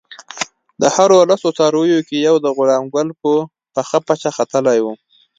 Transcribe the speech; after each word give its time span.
د 0.81 0.83
هرو 0.95 1.19
لسو 1.29 1.49
څارویو 1.57 1.99
کې 2.07 2.17
یو 2.27 2.35
د 2.45 2.47
غلام 2.57 2.83
ګل 2.93 3.09
په 3.21 3.31
پخه 3.73 3.97
پچه 4.07 4.29
ختلی 4.37 4.79
وو. 4.81 4.93